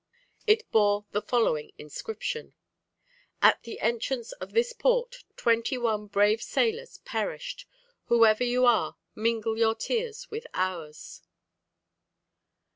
[0.47, 2.55] It bore the following inscription:
[3.39, 7.67] "At the entrance of this port, twenty one brave sailors perished.
[8.05, 11.21] Whoever you are, mingle your tears with ours."